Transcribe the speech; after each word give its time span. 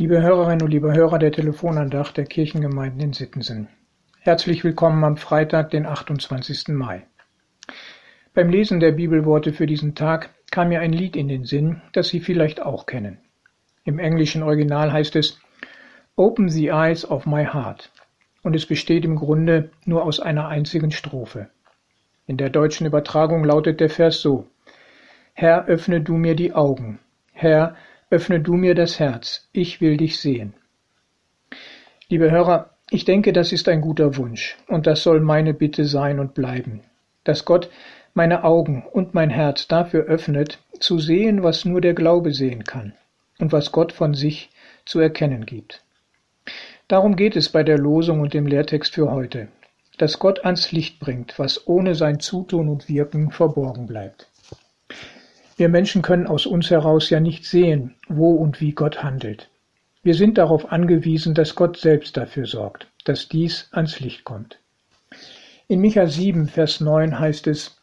Liebe 0.00 0.22
Hörerinnen 0.22 0.62
und 0.62 0.70
liebe 0.70 0.94
Hörer 0.94 1.18
der 1.18 1.32
Telefonandacht 1.32 2.16
der 2.16 2.24
Kirchengemeinden 2.24 3.00
in 3.00 3.12
Sittensen. 3.12 3.66
Herzlich 4.20 4.62
willkommen 4.62 5.02
am 5.02 5.16
Freitag, 5.16 5.70
den 5.70 5.86
28. 5.86 6.68
Mai. 6.68 7.04
Beim 8.32 8.48
Lesen 8.48 8.78
der 8.78 8.92
Bibelworte 8.92 9.52
für 9.52 9.66
diesen 9.66 9.96
Tag 9.96 10.30
kam 10.52 10.68
mir 10.68 10.82
ein 10.82 10.92
Lied 10.92 11.16
in 11.16 11.26
den 11.26 11.44
Sinn, 11.44 11.82
das 11.94 12.10
Sie 12.10 12.20
vielleicht 12.20 12.62
auch 12.62 12.86
kennen. 12.86 13.18
Im 13.82 13.98
englischen 13.98 14.44
Original 14.44 14.92
heißt 14.92 15.16
es 15.16 15.40
Open 16.14 16.48
the 16.48 16.68
eyes 16.68 17.04
of 17.04 17.26
my 17.26 17.44
heart 17.44 17.90
und 18.44 18.54
es 18.54 18.66
besteht 18.66 19.04
im 19.04 19.16
Grunde 19.16 19.72
nur 19.84 20.04
aus 20.04 20.20
einer 20.20 20.46
einzigen 20.46 20.92
Strophe. 20.92 21.50
In 22.24 22.36
der 22.36 22.50
deutschen 22.50 22.86
Übertragung 22.86 23.42
lautet 23.42 23.80
der 23.80 23.90
Vers 23.90 24.20
so 24.20 24.46
Herr, 25.32 25.66
öffne 25.66 26.00
du 26.00 26.14
mir 26.14 26.36
die 26.36 26.52
Augen. 26.52 27.00
Herr, 27.32 27.74
öffne 28.10 28.40
du 28.40 28.54
mir 28.54 28.74
das 28.74 28.98
Herz. 28.98 29.48
Ich 29.52 29.80
will 29.80 29.96
dich 29.96 30.18
sehen. 30.18 30.54
Liebe 32.08 32.30
Hörer, 32.30 32.70
ich 32.90 33.04
denke, 33.04 33.32
das 33.32 33.52
ist 33.52 33.68
ein 33.68 33.82
guter 33.82 34.16
Wunsch 34.16 34.56
und 34.66 34.86
das 34.86 35.02
soll 35.02 35.20
meine 35.20 35.52
Bitte 35.52 35.84
sein 35.84 36.18
und 36.18 36.32
bleiben, 36.34 36.80
dass 37.24 37.44
Gott 37.44 37.68
meine 38.14 38.44
Augen 38.44 38.84
und 38.90 39.12
mein 39.12 39.28
Herz 39.28 39.68
dafür 39.68 40.04
öffnet, 40.04 40.58
zu 40.80 40.98
sehen, 40.98 41.42
was 41.42 41.64
nur 41.64 41.80
der 41.80 41.94
Glaube 41.94 42.32
sehen 42.32 42.64
kann 42.64 42.94
und 43.38 43.52
was 43.52 43.72
Gott 43.72 43.92
von 43.92 44.14
sich 44.14 44.50
zu 44.86 45.00
erkennen 45.00 45.44
gibt. 45.44 45.82
Darum 46.88 47.14
geht 47.14 47.36
es 47.36 47.50
bei 47.50 47.62
der 47.62 47.76
Losung 47.76 48.20
und 48.20 48.32
dem 48.32 48.46
Lehrtext 48.46 48.94
für 48.94 49.10
heute, 49.10 49.48
dass 49.98 50.18
Gott 50.18 50.46
ans 50.46 50.72
Licht 50.72 50.98
bringt, 50.98 51.38
was 51.38 51.66
ohne 51.68 51.94
sein 51.94 52.20
Zutun 52.20 52.70
und 52.70 52.88
Wirken 52.88 53.30
verborgen 53.30 53.86
bleibt. 53.86 54.28
Wir 55.58 55.68
Menschen 55.68 56.02
können 56.02 56.28
aus 56.28 56.46
uns 56.46 56.70
heraus 56.70 57.10
ja 57.10 57.18
nicht 57.18 57.44
sehen, 57.44 57.96
wo 58.08 58.30
und 58.30 58.60
wie 58.60 58.70
Gott 58.70 59.02
handelt. 59.02 59.50
Wir 60.04 60.14
sind 60.14 60.38
darauf 60.38 60.70
angewiesen, 60.70 61.34
dass 61.34 61.56
Gott 61.56 61.76
selbst 61.76 62.16
dafür 62.16 62.46
sorgt, 62.46 62.86
dass 63.04 63.28
dies 63.28 63.68
ans 63.72 63.98
Licht 63.98 64.22
kommt. 64.22 64.60
In 65.66 65.80
Micha 65.80 66.06
7, 66.06 66.46
Vers 66.46 66.80
9 66.80 67.18
heißt 67.18 67.48
es, 67.48 67.76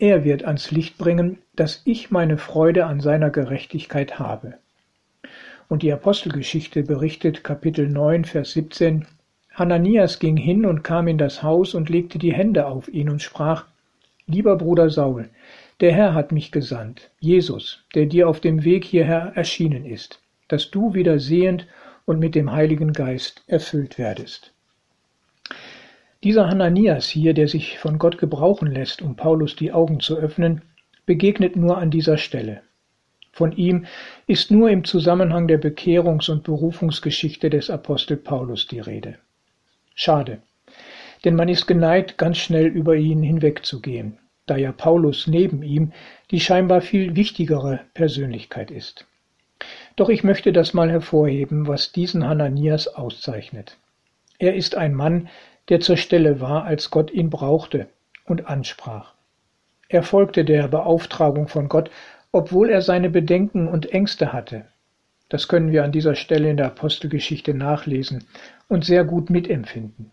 er 0.00 0.24
wird 0.24 0.44
ans 0.44 0.72
Licht 0.72 0.98
bringen, 0.98 1.38
dass 1.54 1.82
ich 1.84 2.10
meine 2.10 2.36
Freude 2.36 2.86
an 2.86 2.98
seiner 2.98 3.30
Gerechtigkeit 3.30 4.18
habe. 4.18 4.54
Und 5.68 5.84
die 5.84 5.92
Apostelgeschichte 5.92 6.82
berichtet 6.82 7.44
Kapitel 7.44 7.88
9, 7.88 8.24
Vers 8.24 8.50
17, 8.54 9.06
Hananias 9.54 10.18
ging 10.18 10.36
hin 10.36 10.66
und 10.66 10.82
kam 10.82 11.06
in 11.06 11.18
das 11.18 11.44
Haus 11.44 11.74
und 11.74 11.90
legte 11.90 12.18
die 12.18 12.34
Hände 12.34 12.66
auf 12.66 12.88
ihn 12.88 13.08
und 13.08 13.22
sprach, 13.22 13.66
Lieber 14.26 14.56
Bruder 14.56 14.90
Saul, 14.90 15.28
der 15.80 15.92
Herr 15.92 16.14
hat 16.14 16.30
mich 16.32 16.52
gesandt, 16.52 17.10
Jesus, 17.20 17.84
der 17.94 18.06
dir 18.06 18.28
auf 18.28 18.40
dem 18.40 18.64
Weg 18.64 18.84
hierher 18.84 19.32
erschienen 19.34 19.86
ist, 19.86 20.20
dass 20.48 20.70
du 20.70 20.94
wieder 20.94 21.18
sehend 21.18 21.66
und 22.04 22.18
mit 22.18 22.34
dem 22.34 22.52
Heiligen 22.52 22.92
Geist 22.92 23.42
erfüllt 23.46 23.98
werdest. 23.98 24.52
Dieser 26.22 26.48
Hananias 26.48 27.08
hier, 27.08 27.32
der 27.32 27.48
sich 27.48 27.78
von 27.78 27.98
Gott 27.98 28.18
gebrauchen 28.18 28.70
lässt, 28.70 29.00
um 29.00 29.16
Paulus 29.16 29.56
die 29.56 29.72
Augen 29.72 30.00
zu 30.00 30.18
öffnen, 30.18 30.62
begegnet 31.06 31.56
nur 31.56 31.78
an 31.78 31.90
dieser 31.90 32.18
Stelle. 32.18 32.62
Von 33.32 33.52
ihm 33.52 33.86
ist 34.26 34.50
nur 34.50 34.70
im 34.70 34.84
Zusammenhang 34.84 35.48
der 35.48 35.60
Bekehrungs- 35.60 36.30
und 36.30 36.42
Berufungsgeschichte 36.42 37.48
des 37.48 37.70
Apostel 37.70 38.18
Paulus 38.18 38.66
die 38.66 38.80
Rede. 38.80 39.16
Schade, 39.94 40.42
denn 41.24 41.36
man 41.36 41.48
ist 41.48 41.66
geneigt, 41.66 42.18
ganz 42.18 42.38
schnell 42.38 42.66
über 42.66 42.96
ihn 42.96 43.22
hinwegzugehen, 43.22 44.18
da 44.50 44.56
ja 44.56 44.72
Paulus 44.72 45.26
neben 45.26 45.62
ihm 45.62 45.92
die 46.30 46.40
scheinbar 46.40 46.80
viel 46.80 47.16
wichtigere 47.16 47.80
Persönlichkeit 47.94 48.70
ist. 48.70 49.06
Doch 49.96 50.08
ich 50.08 50.24
möchte 50.24 50.52
das 50.52 50.74
mal 50.74 50.90
hervorheben, 50.90 51.66
was 51.66 51.92
diesen 51.92 52.26
Hananias 52.26 52.88
auszeichnet. 52.88 53.78
Er 54.38 54.54
ist 54.54 54.74
ein 54.74 54.94
Mann, 54.94 55.28
der 55.68 55.80
zur 55.80 55.96
Stelle 55.96 56.40
war, 56.40 56.64
als 56.64 56.90
Gott 56.90 57.10
ihn 57.10 57.30
brauchte 57.30 57.88
und 58.24 58.46
ansprach. 58.46 59.14
Er 59.88 60.02
folgte 60.02 60.44
der 60.44 60.68
Beauftragung 60.68 61.48
von 61.48 61.68
Gott 61.68 61.90
obwohl 62.32 62.70
er 62.70 62.82
seine 62.82 63.10
Bedenken 63.10 63.68
und 63.68 63.92
Ängste 63.92 64.32
hatte. 64.32 64.66
Das 65.28 65.48
können 65.48 65.72
wir 65.72 65.84
an 65.84 65.92
dieser 65.92 66.14
Stelle 66.14 66.50
in 66.50 66.56
der 66.56 66.66
Apostelgeschichte 66.66 67.54
nachlesen 67.54 68.24
und 68.68 68.84
sehr 68.84 69.04
gut 69.04 69.30
mitempfinden. 69.30 70.12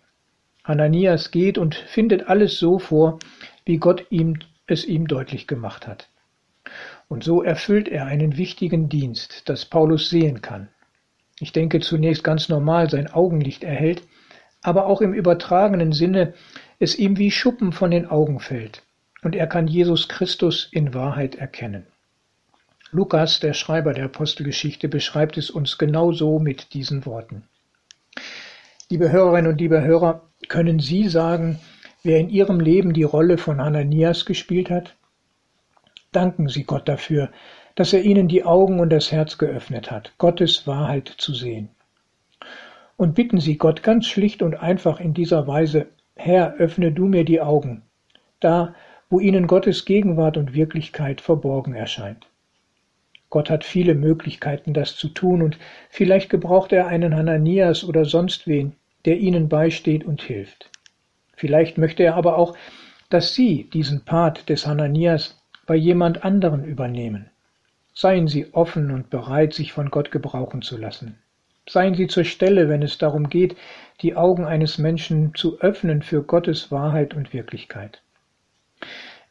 Ananias 0.63 1.31
geht 1.31 1.57
und 1.57 1.75
findet 1.75 2.27
alles 2.27 2.59
so 2.59 2.77
vor, 2.77 3.19
wie 3.67 3.77
Gott 3.77 4.07
es 4.65 4.85
ihm 4.85 5.07
deutlich 5.07 5.45
gemacht 5.45 5.87
hat. 5.87 6.09
Und 7.07 7.23
so 7.23 7.43
erfüllt 7.43 7.87
er 7.87 8.05
einen 8.05 8.37
wichtigen 8.37 8.89
Dienst, 8.89 9.47
das 9.49 9.65
Paulus 9.65 10.09
sehen 10.09 10.41
kann. 10.41 10.69
Ich 11.39 11.51
denke 11.51 11.79
zunächst 11.79 12.23
ganz 12.23 12.49
normal 12.49 12.89
sein 12.89 13.11
Augenlicht 13.11 13.63
erhält, 13.63 14.01
aber 14.61 14.87
auch 14.87 15.01
im 15.01 15.13
übertragenen 15.13 15.91
Sinne 15.91 16.33
es 16.79 16.97
ihm 16.97 17.17
wie 17.17 17.31
Schuppen 17.31 17.71
von 17.71 17.91
den 17.91 18.07
Augen 18.07 18.39
fällt 18.39 18.83
und 19.21 19.35
er 19.35 19.47
kann 19.47 19.67
Jesus 19.67 20.07
Christus 20.07 20.67
in 20.71 20.93
Wahrheit 20.93 21.35
erkennen. 21.35 21.85
Lukas, 22.91 23.39
der 23.39 23.53
Schreiber 23.53 23.93
der 23.93 24.05
Apostelgeschichte, 24.05 24.87
beschreibt 24.87 25.37
es 25.37 25.49
uns 25.49 25.77
genau 25.77 26.13
so 26.13 26.39
mit 26.39 26.73
diesen 26.73 27.05
Worten. 27.05 27.43
Liebe 28.89 29.11
Hörerinnen 29.11 29.51
und 29.51 29.59
liebe 29.59 29.81
Hörer, 29.81 30.21
können 30.47 30.79
Sie 30.79 31.09
sagen, 31.09 31.59
wer 32.07 32.19
in 32.19 32.29
Ihrem 32.29 32.59
Leben 32.59 32.93
die 32.93 33.03
Rolle 33.03 33.37
von 33.37 33.61
Hananias 33.61 34.25
gespielt 34.25 34.69
hat? 34.69 34.95
Danken 36.13 36.47
Sie 36.47 36.63
Gott 36.63 36.87
dafür, 36.87 37.29
dass 37.75 37.91
er 37.91 38.01
Ihnen 38.01 38.29
die 38.29 38.45
Augen 38.45 38.79
und 38.79 38.89
das 38.89 39.11
Herz 39.11 39.37
geöffnet 39.37 39.91
hat, 39.91 40.13
Gottes 40.17 40.65
Wahrheit 40.65 41.13
zu 41.17 41.33
sehen. 41.33 41.69
Und 42.95 43.13
bitten 43.13 43.39
Sie 43.39 43.57
Gott 43.57 43.83
ganz 43.83 44.07
schlicht 44.07 44.41
und 44.41 44.55
einfach 44.55 44.99
in 44.99 45.13
dieser 45.13 45.47
Weise, 45.47 45.87
Herr, 46.15 46.55
öffne 46.55 46.91
du 46.93 47.05
mir 47.05 47.25
die 47.25 47.41
Augen, 47.41 47.83
da, 48.39 48.73
wo 49.09 49.19
Ihnen 49.19 49.45
Gottes 49.45 49.85
Gegenwart 49.85 50.37
und 50.37 50.53
Wirklichkeit 50.53 51.21
verborgen 51.21 51.75
erscheint. 51.75 52.27
Gott 53.29 53.49
hat 53.49 53.65
viele 53.65 53.93
Möglichkeiten, 53.93 54.73
das 54.73 54.95
zu 54.95 55.09
tun, 55.09 55.41
und 55.41 55.59
vielleicht 55.89 56.29
gebraucht 56.29 56.71
er 56.71 56.87
einen 56.87 57.13
Hananias 57.13 57.83
oder 57.83 58.05
sonst 58.05 58.47
wen, 58.47 58.77
der 59.05 59.17
ihnen 59.17 59.49
beisteht 59.49 60.05
und 60.05 60.21
hilft. 60.21 60.69
Vielleicht 61.37 61.77
möchte 61.77 62.03
er 62.03 62.15
aber 62.15 62.37
auch, 62.37 62.57
dass 63.09 63.33
Sie 63.33 63.69
diesen 63.71 64.03
Part 64.03 64.49
des 64.49 64.67
Hananias 64.67 65.39
bei 65.67 65.75
jemand 65.75 66.25
anderen 66.25 66.65
übernehmen. 66.65 67.29
Seien 67.93 68.27
Sie 68.27 68.53
offen 68.53 68.91
und 68.91 69.09
bereit, 69.09 69.53
sich 69.53 69.71
von 69.71 69.89
Gott 69.89 70.11
gebrauchen 70.11 70.61
zu 70.61 70.77
lassen. 70.77 71.19
Seien 71.69 71.93
Sie 71.93 72.07
zur 72.07 72.23
Stelle, 72.23 72.69
wenn 72.69 72.81
es 72.81 72.97
darum 72.97 73.29
geht, 73.29 73.55
die 74.01 74.15
Augen 74.15 74.45
eines 74.45 74.77
Menschen 74.77 75.33
zu 75.35 75.59
öffnen 75.59 76.01
für 76.01 76.23
Gottes 76.23 76.71
Wahrheit 76.71 77.13
und 77.13 77.33
Wirklichkeit. 77.33 78.01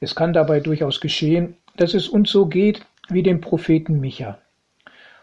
Es 0.00 0.14
kann 0.14 0.32
dabei 0.32 0.60
durchaus 0.60 1.00
geschehen, 1.00 1.56
dass 1.76 1.94
es 1.94 2.08
uns 2.08 2.30
so 2.30 2.46
geht, 2.46 2.86
wie 3.08 3.22
dem 3.22 3.40
Propheten 3.40 4.00
Micha. 4.00 4.38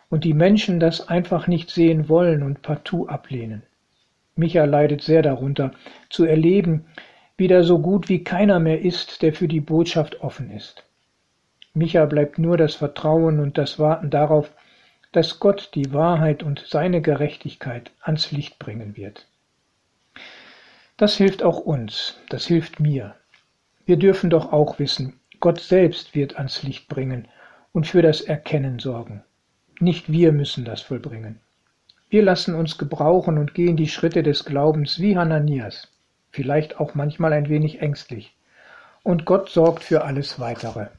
Und 0.10 0.26
die 0.26 0.34
Menschen 0.34 0.80
das 0.80 1.08
einfach 1.08 1.48
nicht 1.48 1.70
sehen 1.70 2.10
wollen 2.10 2.44
und 2.44 2.62
partout 2.62 3.08
ablehnen. 3.08 3.64
Micha 4.36 4.66
leidet 4.66 5.02
sehr 5.02 5.22
darunter, 5.22 5.72
zu 6.10 6.26
erleben, 6.26 6.86
wie 7.38 7.48
da 7.48 7.64
so 7.64 7.80
gut 7.80 8.10
wie 8.10 8.24
keiner 8.24 8.60
mehr 8.60 8.82
ist, 8.82 9.22
der 9.22 9.34
für 9.34 9.48
die 9.48 9.62
Botschaft 9.62 10.22
offen 10.22 10.52
ist. 10.52 10.84
Micha 11.74 12.06
bleibt 12.06 12.38
nur 12.38 12.58
das 12.58 12.76
Vertrauen 12.76 13.40
und 13.40 13.58
das 13.58 13.80
Warten 13.80 14.10
darauf, 14.10 14.52
dass 15.12 15.40
Gott 15.40 15.72
die 15.76 15.94
Wahrheit 15.94 16.44
und 16.44 16.64
seine 16.68 17.02
Gerechtigkeit 17.02 17.92
ans 18.02 18.32
Licht 18.32 18.60
bringen 18.60 18.96
wird. 18.98 19.28
Das 20.98 21.18
hilft 21.18 21.44
auch 21.44 21.60
uns, 21.60 22.20
das 22.30 22.46
hilft 22.46 22.80
mir. 22.80 23.16
Wir 23.86 23.98
dürfen 23.98 24.30
doch 24.30 24.52
auch 24.52 24.80
wissen, 24.80 25.20
Gott 25.40 25.60
selbst 25.60 26.16
wird 26.16 26.38
ans 26.38 26.64
Licht 26.64 26.88
bringen 26.88 27.28
und 27.74 27.88
für 27.88 28.02
das 28.02 28.22
Erkennen 28.22 28.80
sorgen. 28.80 29.24
Nicht 29.80 30.12
wir 30.12 30.32
müssen 30.32 30.66
das 30.66 30.82
vollbringen. 30.82 31.40
Wir 32.14 32.22
lassen 32.22 32.54
uns 32.54 32.78
gebrauchen 32.78 33.40
und 33.40 33.56
gehen 33.56 33.76
die 33.76 33.88
Schritte 33.88 34.22
des 34.22 34.46
Glaubens 34.46 35.00
wie 35.00 35.18
Hananias, 35.18 35.88
vielleicht 36.30 36.80
auch 36.80 36.94
manchmal 36.94 37.34
ein 37.34 37.50
wenig 37.50 37.82
ängstlich. 37.82 38.36
Und 39.02 39.26
Gott 39.26 39.50
sorgt 39.50 39.82
für 39.82 40.04
alles 40.04 40.40
Weitere. 40.40 40.90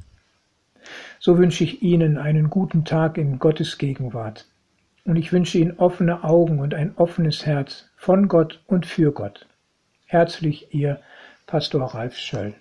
So 1.21 1.39
wünsche 1.39 1.63
ich 1.63 1.83
Ihnen 1.83 2.19
einen 2.19 2.51
guten 2.51 2.85
Tag 2.85 3.17
in 3.17 3.39
Gottes 3.39 3.79
Gegenwart. 3.79 4.49
Und 5.05 5.15
ich 5.15 5.33
wünsche 5.33 5.59
Ihnen 5.59 5.79
offene 5.79 6.25
Augen 6.25 6.59
und 6.59 6.75
ein 6.75 6.95
offenes 6.97 7.47
Herz 7.47 7.89
von 7.97 8.27
Gott 8.27 8.61
und 8.67 8.85
für 8.85 9.13
Gott. 9.13 9.47
Herzlich 10.07 10.75
Ihr 10.75 10.99
Pastor 11.47 11.95
Ralf 11.95 12.17
Schöll. 12.17 12.55